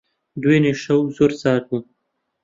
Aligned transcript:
دوێنێ 0.41 0.73
شەو 0.83 1.01
زۆر 1.17 1.31
سارد 1.41 1.63
بوو. 1.69 1.81